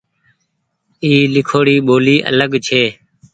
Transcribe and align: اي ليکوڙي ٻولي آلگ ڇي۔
اي 1.03 1.13
ليکوڙي 1.33 1.75
ٻولي 1.87 2.15
آلگ 2.29 2.51
ڇي۔ 2.67 2.83